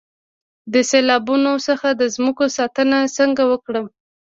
د 0.73 0.75
سیلابونو 0.89 1.51
څخه 1.67 1.87
د 2.01 2.03
ځمکو 2.15 2.45
ساتنه 2.57 2.97
څنګه 3.17 3.43
وکړم؟ 3.51 3.85